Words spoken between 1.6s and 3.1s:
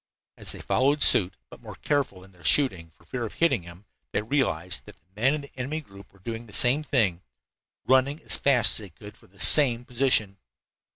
more careful in their shooting, for